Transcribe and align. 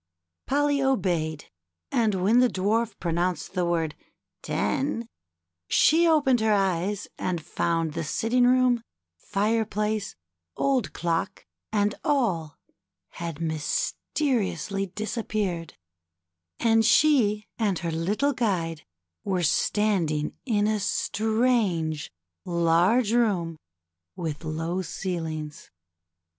Polly 0.47 0.81
obeyed, 0.81 1.45
and 1.91 2.13
Avhen 2.13 2.39
the 2.39 2.47
Dwarf 2.49 2.97
pronounced 2.99 3.53
the 3.53 3.67
word" 3.67 3.93
ten!" 4.41 5.07
she 5.67 6.07
opened 6.07 6.39
her 6.39 6.51
eyes 6.53 7.07
and 7.19 7.39
found 7.39 7.91
that 7.91 8.01
the 8.01 8.03
sitting 8.03 8.47
room, 8.47 8.81
fireplace, 9.15 10.15
old 10.57 10.91
clock, 10.93 11.45
and 11.71 11.93
all 12.03 12.57
had 13.09 13.35
mysteri 13.35 14.53
ously 14.53 14.87
disappeared, 14.87 15.77
and 16.59 16.83
she 16.83 17.45
and 17.59 17.77
her 17.85 17.91
little 17.91 18.33
guide 18.33 18.81
were 19.23 19.43
standing 19.43 20.35
in 20.47 20.65
a 20.65 20.79
strange, 20.79 22.11
large 22.43 23.13
room 23.13 23.55
with 24.15 24.43
low 24.43 24.81
ceilings. 24.81 25.69